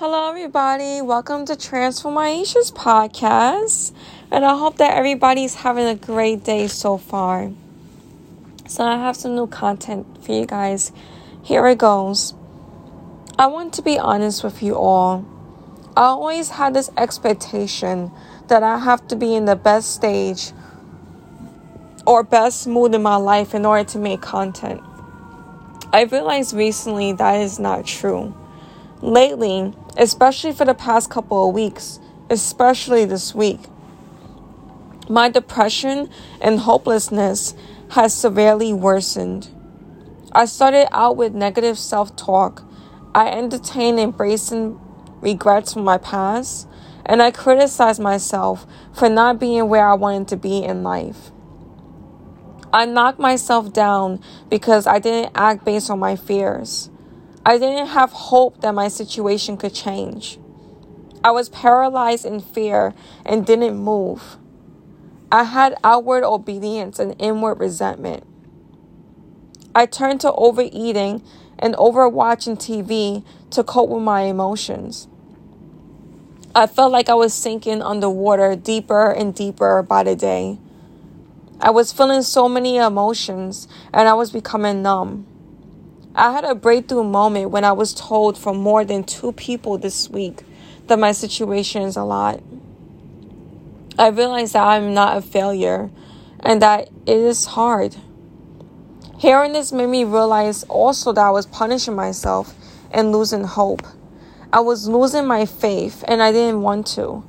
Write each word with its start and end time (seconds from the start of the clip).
Hello, 0.00 0.30
everybody. 0.30 1.02
Welcome 1.02 1.44
to 1.44 1.54
Transform 1.54 2.14
Aisha's 2.14 2.72
podcast. 2.72 3.92
And 4.30 4.46
I 4.46 4.56
hope 4.56 4.78
that 4.78 4.96
everybody's 4.96 5.56
having 5.56 5.84
a 5.84 5.94
great 5.94 6.42
day 6.42 6.68
so 6.68 6.96
far. 6.96 7.52
So, 8.66 8.82
I 8.82 8.96
have 8.96 9.14
some 9.14 9.34
new 9.34 9.46
content 9.46 10.24
for 10.24 10.32
you 10.32 10.46
guys. 10.46 10.90
Here 11.42 11.66
it 11.66 11.76
goes. 11.76 12.32
I 13.38 13.48
want 13.48 13.74
to 13.74 13.82
be 13.82 13.98
honest 13.98 14.42
with 14.42 14.62
you 14.62 14.74
all. 14.74 15.26
I 15.94 16.04
always 16.04 16.48
had 16.48 16.72
this 16.72 16.88
expectation 16.96 18.10
that 18.48 18.62
I 18.62 18.78
have 18.78 19.06
to 19.08 19.16
be 19.16 19.34
in 19.34 19.44
the 19.44 19.54
best 19.54 19.92
stage 19.92 20.52
or 22.06 22.22
best 22.22 22.66
mood 22.66 22.94
in 22.94 23.02
my 23.02 23.16
life 23.16 23.54
in 23.54 23.66
order 23.66 23.84
to 23.90 23.98
make 23.98 24.22
content. 24.22 24.80
I 25.92 26.04
realized 26.04 26.54
recently 26.54 27.12
that 27.12 27.38
is 27.42 27.58
not 27.58 27.84
true. 27.84 28.34
Lately, 29.02 29.72
especially 29.96 30.52
for 30.52 30.66
the 30.66 30.74
past 30.74 31.08
couple 31.08 31.48
of 31.48 31.54
weeks, 31.54 31.98
especially 32.28 33.06
this 33.06 33.34
week. 33.34 33.60
My 35.08 35.30
depression 35.30 36.10
and 36.40 36.60
hopelessness 36.60 37.54
has 37.90 38.14
severely 38.14 38.72
worsened. 38.72 39.48
I 40.32 40.44
started 40.44 40.86
out 40.94 41.16
with 41.16 41.34
negative 41.34 41.78
self 41.78 42.14
talk. 42.14 42.62
I 43.14 43.28
entertained 43.28 43.98
embracing 43.98 44.78
regrets 45.20 45.72
from 45.72 45.84
my 45.84 45.98
past, 45.98 46.68
and 47.06 47.22
I 47.22 47.30
criticized 47.30 48.00
myself 48.00 48.66
for 48.92 49.08
not 49.08 49.40
being 49.40 49.68
where 49.68 49.88
I 49.88 49.94
wanted 49.94 50.28
to 50.28 50.36
be 50.36 50.62
in 50.62 50.82
life. 50.82 51.30
I 52.72 52.84
knocked 52.84 53.18
myself 53.18 53.72
down 53.72 54.22
because 54.48 54.86
I 54.86 55.00
didn't 55.00 55.32
act 55.34 55.64
based 55.64 55.90
on 55.90 55.98
my 55.98 56.14
fears. 56.14 56.90
I 57.44 57.56
didn't 57.56 57.88
have 57.88 58.12
hope 58.12 58.60
that 58.60 58.74
my 58.74 58.88
situation 58.88 59.56
could 59.56 59.72
change. 59.72 60.38
I 61.24 61.30
was 61.30 61.48
paralyzed 61.48 62.26
in 62.26 62.40
fear 62.40 62.94
and 63.24 63.46
didn't 63.46 63.76
move. 63.76 64.36
I 65.32 65.44
had 65.44 65.74
outward 65.82 66.22
obedience 66.22 66.98
and 66.98 67.14
inward 67.18 67.54
resentment. 67.54 68.24
I 69.74 69.86
turned 69.86 70.20
to 70.22 70.32
overeating 70.32 71.22
and 71.58 71.74
overwatching 71.76 72.58
TV 72.58 73.24
to 73.50 73.64
cope 73.64 73.88
with 73.88 74.02
my 74.02 74.22
emotions. 74.22 75.08
I 76.54 76.66
felt 76.66 76.90
like 76.90 77.08
I 77.08 77.14
was 77.14 77.32
sinking 77.32 77.80
underwater 77.80 78.56
deeper 78.56 79.12
and 79.12 79.34
deeper 79.34 79.82
by 79.82 80.02
the 80.02 80.16
day. 80.16 80.58
I 81.60 81.70
was 81.70 81.92
feeling 81.92 82.22
so 82.22 82.48
many 82.48 82.76
emotions 82.76 83.68
and 83.94 84.08
I 84.08 84.14
was 84.14 84.30
becoming 84.32 84.82
numb. 84.82 85.26
I 86.12 86.32
had 86.32 86.42
a 86.42 86.56
breakthrough 86.56 87.04
moment 87.04 87.50
when 87.50 87.62
I 87.62 87.70
was 87.70 87.94
told 87.94 88.36
from 88.36 88.56
more 88.56 88.84
than 88.84 89.04
two 89.04 89.30
people 89.30 89.78
this 89.78 90.10
week 90.10 90.42
that 90.88 90.98
my 90.98 91.12
situation 91.12 91.82
is 91.82 91.96
a 91.96 92.02
lot. 92.02 92.42
I 93.96 94.08
realized 94.08 94.54
that 94.54 94.66
I'm 94.66 94.92
not 94.92 95.16
a 95.16 95.22
failure 95.22 95.88
and 96.40 96.60
that 96.62 96.88
it 97.06 97.16
is 97.16 97.46
hard. 97.46 97.94
Hearing 99.18 99.52
this 99.52 99.70
made 99.70 99.86
me 99.86 100.02
realize 100.02 100.64
also 100.64 101.12
that 101.12 101.24
I 101.24 101.30
was 101.30 101.46
punishing 101.46 101.94
myself 101.94 102.54
and 102.90 103.12
losing 103.12 103.44
hope. 103.44 103.86
I 104.52 104.60
was 104.60 104.88
losing 104.88 105.26
my 105.26 105.46
faith 105.46 106.02
and 106.08 106.20
I 106.20 106.32
didn't 106.32 106.62
want 106.62 106.88
to. 106.88 107.22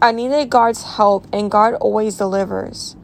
I 0.00 0.12
needed 0.12 0.50
God's 0.50 0.84
help 0.84 1.26
and 1.32 1.50
God 1.50 1.74
always 1.74 2.18
delivers. 2.18 2.94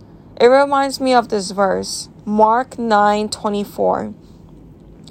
It 0.40 0.46
reminds 0.46 1.00
me 1.00 1.14
of 1.14 1.30
this 1.30 1.50
verse, 1.50 2.08
Mark 2.24 2.76
9:24. 2.76 4.14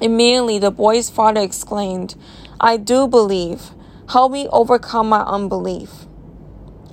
Immediately, 0.01 0.59
the 0.59 0.71
boy's 0.71 1.09
father 1.09 1.41
exclaimed, 1.41 2.15
I 2.59 2.77
do 2.77 3.07
believe. 3.07 3.71
Help 4.09 4.31
me 4.31 4.47
overcome 4.47 5.09
my 5.09 5.21
unbelief. 5.21 6.05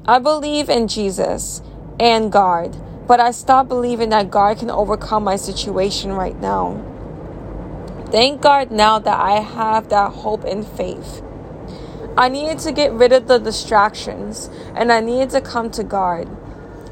I 0.04 0.18
believe 0.18 0.68
in 0.68 0.88
Jesus 0.88 1.62
and 1.98 2.32
God, 2.32 2.76
but 3.06 3.20
I 3.20 3.30
stopped 3.30 3.68
believing 3.68 4.08
that 4.10 4.31
God 4.31 4.58
can 4.58 4.70
overcome 4.70 5.25
my 5.25 5.36
situation 5.36 6.12
right 6.12 6.38
now. 6.41 6.82
Thank 8.10 8.41
God 8.41 8.70
now 8.70 8.98
that 8.98 9.19
I 9.19 9.41
have 9.41 9.88
that 9.88 10.12
hope 10.12 10.44
and 10.44 10.66
faith. 10.66 11.22
I 12.16 12.28
needed 12.28 12.58
to 12.60 12.72
get 12.72 12.92
rid 12.92 13.12
of 13.12 13.28
the 13.28 13.38
distractions 13.38 14.50
and 14.75 14.92
I 14.92 15.00
needed 15.00 15.31
to 15.31 15.41
come 15.41 15.70
to 15.72 15.84
God. 15.84 16.28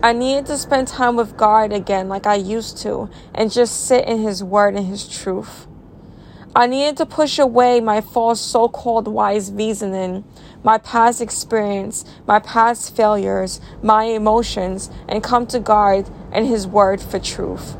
I 0.03 0.13
needed 0.13 0.47
to 0.47 0.59
spend 0.59 0.87
time 0.87 1.17
with 1.17 1.37
God 1.37 1.73
again 1.73 2.09
like 2.09 2.27
I 2.27 2.35
used 2.35 2.79
to 2.79 3.09
and 3.35 3.51
just 3.51 3.87
sit 3.87 4.07
in 4.07 4.23
His 4.23 4.45
Word 4.45 4.77
and 4.77 4.87
His 4.87 5.09
truth. 5.09 5.67
I 6.57 6.69
needed 6.69 6.99
to 6.99 7.07
push 7.07 7.41
away 7.41 7.81
my 7.81 8.01
false 8.01 8.41
so 8.41 8.69
called 8.69 9.09
wise 9.09 9.51
reasoning, 9.51 10.23
my 10.63 10.79
past 10.79 11.21
experience, 11.21 12.05
my 12.29 12.39
past 12.39 12.95
failures, 12.95 13.61
my 13.83 14.05
emotions, 14.05 14.89
and 15.09 15.21
come 15.21 15.49
to 15.49 15.59
God 15.59 16.09
and 16.31 16.47
His 16.47 16.65
Word 16.65 17.01
for 17.01 17.19
truth. 17.19 17.77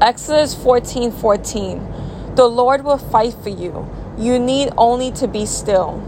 Exodus 0.00 0.54
14 0.54 1.12
14. 1.12 2.34
The 2.36 2.46
Lord 2.46 2.84
will 2.84 2.96
fight 2.96 3.34
for 3.34 3.50
you. 3.50 3.86
You 4.16 4.38
need 4.38 4.70
only 4.78 5.12
to 5.12 5.28
be 5.28 5.44
still. 5.44 6.00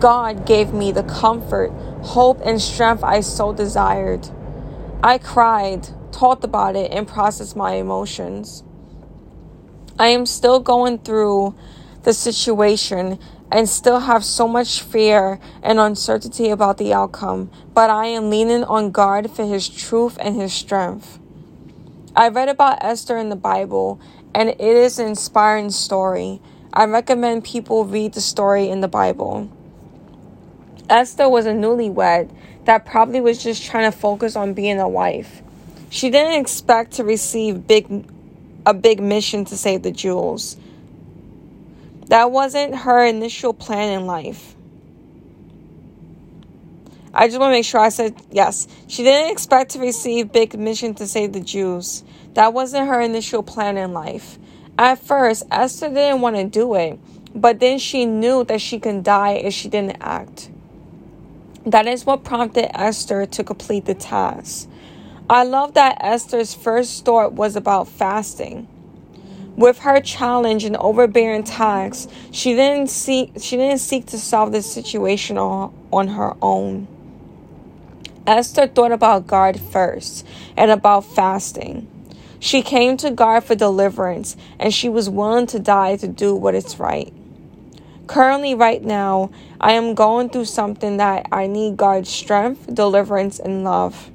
God 0.00 0.44
gave 0.44 0.74
me 0.74 0.90
the 0.90 1.04
comfort, 1.04 1.70
hope, 2.02 2.40
and 2.44 2.60
strength 2.60 3.04
I 3.04 3.20
so 3.20 3.52
desired. 3.52 4.28
I 5.04 5.18
cried, 5.18 5.86
talked 6.10 6.42
about 6.42 6.74
it, 6.74 6.90
and 6.90 7.06
processed 7.06 7.54
my 7.54 7.74
emotions. 7.74 8.64
I 9.96 10.08
am 10.08 10.26
still 10.26 10.58
going 10.58 10.98
through 10.98 11.54
the 12.02 12.12
situation 12.12 13.18
and 13.52 13.68
still 13.68 14.00
have 14.00 14.24
so 14.24 14.48
much 14.48 14.82
fear 14.82 15.38
and 15.62 15.78
uncertainty 15.78 16.50
about 16.50 16.78
the 16.78 16.92
outcome, 16.92 17.48
but 17.72 17.90
I 17.90 18.06
am 18.06 18.28
leaning 18.28 18.64
on 18.64 18.90
God 18.90 19.30
for 19.30 19.46
His 19.46 19.68
truth 19.68 20.18
and 20.20 20.34
His 20.34 20.52
strength. 20.52 21.20
I 22.16 22.28
read 22.28 22.48
about 22.48 22.82
Esther 22.82 23.16
in 23.18 23.28
the 23.28 23.36
Bible, 23.36 24.00
and 24.34 24.48
it 24.48 24.60
is 24.60 24.98
an 24.98 25.06
inspiring 25.06 25.70
story. 25.70 26.40
I 26.72 26.86
recommend 26.86 27.44
people 27.44 27.84
read 27.84 28.14
the 28.14 28.20
story 28.20 28.68
in 28.68 28.80
the 28.80 28.88
Bible. 28.88 29.48
Esther 30.90 31.28
was 31.28 31.46
a 31.46 31.52
newlywed 31.52 32.30
that 32.64 32.84
probably 32.84 33.20
was 33.20 33.40
just 33.42 33.64
trying 33.64 33.90
to 33.90 33.96
focus 33.96 34.34
on 34.34 34.54
being 34.54 34.80
a 34.80 34.88
wife. 34.88 35.42
She 35.88 36.10
didn't 36.10 36.40
expect 36.40 36.94
to 36.94 37.04
receive 37.04 37.68
big 37.68 38.08
a 38.66 38.74
big 38.74 39.00
mission 39.00 39.44
to 39.46 39.56
save 39.56 39.82
the 39.82 39.92
jewels. 39.92 40.56
That 42.06 42.30
wasn't 42.30 42.74
her 42.76 43.04
initial 43.04 43.54
plan 43.54 43.98
in 43.98 44.06
life. 44.06 44.54
I 47.12 47.28
just 47.28 47.38
want 47.38 47.52
to 47.52 47.56
make 47.56 47.64
sure 47.64 47.80
I 47.80 47.90
said 47.90 48.14
yes. 48.30 48.66
She 48.88 49.04
didn't 49.04 49.30
expect 49.30 49.72
to 49.72 49.78
receive 49.78 50.32
big 50.32 50.58
mission 50.58 50.94
to 50.94 51.06
save 51.06 51.32
the 51.32 51.40
Jews. 51.40 52.02
That 52.34 52.52
wasn't 52.52 52.88
her 52.88 53.00
initial 53.00 53.42
plan 53.44 53.76
in 53.76 53.92
life. 53.92 54.38
At 54.76 54.98
first, 54.98 55.44
Esther 55.50 55.88
didn't 55.88 56.20
want 56.20 56.34
to 56.34 56.44
do 56.44 56.74
it, 56.74 56.98
but 57.32 57.60
then 57.60 57.78
she 57.78 58.04
knew 58.04 58.42
that 58.44 58.60
she 58.60 58.80
can 58.80 59.02
die 59.02 59.34
if 59.34 59.54
she 59.54 59.68
didn't 59.68 59.98
act. 60.00 60.50
That 61.64 61.86
is 61.86 62.04
what 62.04 62.24
prompted 62.24 62.76
Esther 62.76 63.26
to 63.26 63.44
complete 63.44 63.84
the 63.84 63.94
task. 63.94 64.68
I 65.28 65.44
love 65.44 65.72
that 65.72 65.96
Esther's 66.02 66.52
first 66.52 67.02
thought 67.06 67.32
was 67.32 67.56
about 67.56 67.88
fasting. 67.88 68.68
With 69.56 69.78
her 69.78 70.00
challenge 70.02 70.64
and 70.64 70.76
overbearing 70.76 71.44
tax, 71.44 72.06
she 72.30 72.54
didn't 72.54 72.90
seek 72.90 73.32
she 73.40 73.56
didn't 73.56 73.78
seek 73.78 74.04
to 74.06 74.18
solve 74.18 74.52
the 74.52 74.60
situation 74.60 75.38
on, 75.38 75.72
on 75.90 76.08
her 76.08 76.34
own. 76.42 76.88
Esther 78.26 78.66
thought 78.66 78.92
about 78.92 79.26
God 79.26 79.58
first 79.58 80.26
and 80.58 80.70
about 80.70 81.06
fasting. 81.06 81.88
She 82.38 82.60
came 82.60 82.98
to 82.98 83.10
God 83.10 83.44
for 83.44 83.54
deliverance 83.54 84.36
and 84.58 84.74
she 84.74 84.90
was 84.90 85.08
willing 85.08 85.46
to 85.46 85.58
die 85.58 85.96
to 85.96 86.08
do 86.08 86.34
what 86.34 86.54
is 86.54 86.78
right. 86.78 87.14
Currently, 88.06 88.54
right 88.54 88.82
now, 88.82 89.30
I 89.58 89.72
am 89.72 89.94
going 89.94 90.28
through 90.28 90.44
something 90.44 90.98
that 90.98 91.26
I 91.32 91.46
need 91.46 91.78
God's 91.78 92.10
strength, 92.10 92.74
deliverance, 92.74 93.38
and 93.38 93.64
love. 93.64 94.10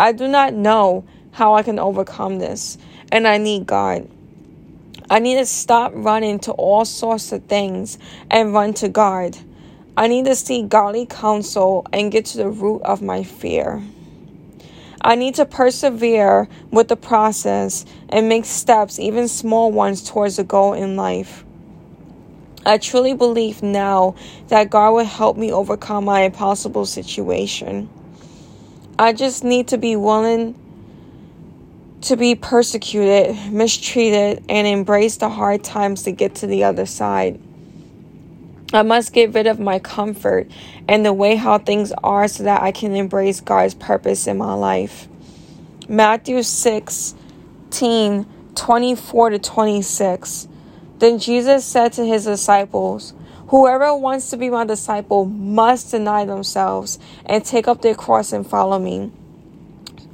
I 0.00 0.12
do 0.12 0.26
not 0.26 0.54
know 0.54 1.04
how 1.30 1.56
I 1.56 1.62
can 1.62 1.78
overcome 1.78 2.38
this, 2.38 2.78
and 3.12 3.28
I 3.28 3.36
need 3.36 3.66
God. 3.66 4.08
I 5.10 5.18
need 5.18 5.34
to 5.34 5.44
stop 5.44 5.92
running 5.94 6.38
to 6.38 6.52
all 6.52 6.86
sorts 6.86 7.32
of 7.32 7.44
things 7.44 7.98
and 8.30 8.54
run 8.54 8.72
to 8.74 8.88
God. 8.88 9.36
I 9.98 10.06
need 10.06 10.24
to 10.24 10.34
seek 10.34 10.70
godly 10.70 11.04
counsel 11.04 11.86
and 11.92 12.10
get 12.10 12.24
to 12.26 12.38
the 12.38 12.48
root 12.48 12.80
of 12.80 13.02
my 13.02 13.24
fear. 13.24 13.82
I 15.02 15.16
need 15.16 15.34
to 15.34 15.44
persevere 15.44 16.48
with 16.70 16.88
the 16.88 16.96
process 16.96 17.84
and 18.08 18.26
make 18.26 18.46
steps, 18.46 18.98
even 18.98 19.28
small 19.28 19.70
ones, 19.70 20.02
towards 20.02 20.38
a 20.38 20.44
goal 20.44 20.72
in 20.72 20.96
life. 20.96 21.44
I 22.64 22.78
truly 22.78 23.12
believe 23.12 23.62
now 23.62 24.14
that 24.48 24.70
God 24.70 24.92
will 24.92 25.04
help 25.04 25.36
me 25.36 25.52
overcome 25.52 26.06
my 26.06 26.22
impossible 26.22 26.86
situation. 26.86 27.90
I 29.00 29.14
just 29.14 29.44
need 29.44 29.68
to 29.68 29.78
be 29.78 29.96
willing 29.96 30.54
to 32.02 32.18
be 32.18 32.34
persecuted, 32.34 33.50
mistreated, 33.50 34.44
and 34.46 34.66
embrace 34.66 35.16
the 35.16 35.30
hard 35.30 35.64
times 35.64 36.02
to 36.02 36.12
get 36.12 36.34
to 36.36 36.46
the 36.46 36.64
other 36.64 36.84
side. 36.84 37.40
I 38.74 38.82
must 38.82 39.14
get 39.14 39.32
rid 39.32 39.46
of 39.46 39.58
my 39.58 39.78
comfort 39.78 40.50
and 40.86 41.02
the 41.02 41.14
way 41.14 41.36
how 41.36 41.56
things 41.56 41.94
are 42.04 42.28
so 42.28 42.42
that 42.42 42.60
I 42.60 42.72
can 42.72 42.94
embrace 42.94 43.40
God's 43.40 43.72
purpose 43.72 44.26
in 44.26 44.36
my 44.36 44.52
life. 44.52 45.08
Matthew 45.88 46.42
16 46.42 48.26
24 48.54 49.30
to 49.30 49.38
26. 49.38 50.46
Then 50.98 51.18
Jesus 51.18 51.64
said 51.64 51.94
to 51.94 52.04
his 52.04 52.26
disciples, 52.26 53.14
Whoever 53.50 53.92
wants 53.96 54.30
to 54.30 54.36
be 54.36 54.48
my 54.48 54.64
disciple 54.64 55.24
must 55.24 55.90
deny 55.90 56.24
themselves 56.24 57.00
and 57.26 57.44
take 57.44 57.66
up 57.66 57.82
their 57.82 57.96
cross 57.96 58.32
and 58.32 58.46
follow 58.46 58.78
me. 58.78 59.10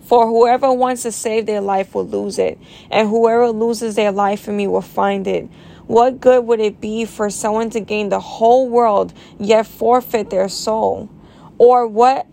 For 0.04 0.26
whoever 0.26 0.72
wants 0.72 1.02
to 1.02 1.12
save 1.12 1.44
their 1.44 1.60
life 1.60 1.94
will 1.94 2.06
lose 2.06 2.38
it, 2.38 2.58
and 2.90 3.10
whoever 3.10 3.50
loses 3.50 3.94
their 3.94 4.10
life 4.10 4.40
for 4.40 4.52
me 4.52 4.66
will 4.66 4.80
find 4.80 5.26
it. 5.26 5.50
What 5.86 6.18
good 6.18 6.46
would 6.46 6.60
it 6.60 6.80
be 6.80 7.04
for 7.04 7.28
someone 7.28 7.68
to 7.70 7.80
gain 7.80 8.08
the 8.08 8.20
whole 8.20 8.70
world 8.70 9.12
yet 9.38 9.66
forfeit 9.66 10.30
their 10.30 10.48
soul? 10.48 11.10
Or 11.58 11.86
what 11.86 12.26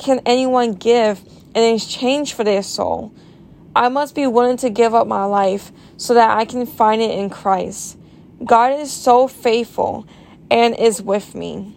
can 0.00 0.20
anyone 0.26 0.72
give 0.72 1.22
in 1.54 1.74
exchange 1.76 2.34
for 2.34 2.42
their 2.42 2.64
soul? 2.64 3.14
I 3.76 3.88
must 3.88 4.16
be 4.16 4.26
willing 4.26 4.56
to 4.56 4.68
give 4.68 4.96
up 4.96 5.06
my 5.06 5.26
life 5.26 5.70
so 5.96 6.12
that 6.14 6.36
I 6.36 6.44
can 6.44 6.66
find 6.66 7.00
it 7.00 7.16
in 7.16 7.30
Christ. 7.30 7.96
God 8.44 8.72
is 8.80 8.90
so 8.90 9.28
faithful 9.28 10.08
and 10.50 10.74
is 10.76 11.00
with 11.00 11.34
me. 11.34 11.76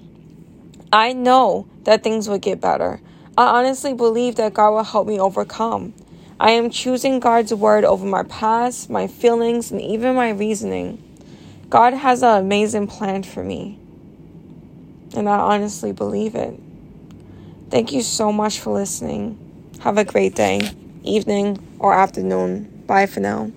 I 0.91 1.13
know 1.13 1.67
that 1.83 2.03
things 2.03 2.27
will 2.27 2.39
get 2.39 2.61
better. 2.61 2.99
I 3.37 3.59
honestly 3.59 3.93
believe 3.93 4.35
that 4.35 4.53
God 4.53 4.71
will 4.71 4.83
help 4.83 5.07
me 5.07 5.19
overcome. 5.19 5.93
I 6.39 6.51
am 6.51 6.69
choosing 6.69 7.19
God's 7.19 7.53
word 7.53 7.85
over 7.85 8.05
my 8.05 8.23
past, 8.23 8.89
my 8.89 9.07
feelings, 9.07 9.71
and 9.71 9.81
even 9.81 10.15
my 10.15 10.31
reasoning. 10.31 11.01
God 11.69 11.93
has 11.93 12.21
an 12.21 12.37
amazing 12.37 12.87
plan 12.87 13.23
for 13.23 13.43
me. 13.43 13.79
And 15.15 15.29
I 15.29 15.37
honestly 15.37 15.91
believe 15.91 16.35
it. 16.35 16.59
Thank 17.69 17.91
you 17.91 18.01
so 18.01 18.31
much 18.31 18.59
for 18.59 18.71
listening. 18.71 19.39
Have 19.79 19.97
a 19.97 20.05
great 20.05 20.35
day, 20.35 20.61
evening, 21.03 21.57
or 21.79 21.93
afternoon. 21.93 22.83
Bye 22.85 23.07
for 23.07 23.19
now. 23.19 23.51